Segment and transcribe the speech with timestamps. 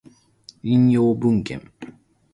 [0.63, 1.61] 引用文献